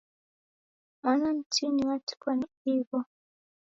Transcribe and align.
Mwana 1.03 1.33
mtini 1.33 1.85
watikwa 1.87 2.35
ni 2.35 2.45
igho. 2.65 3.05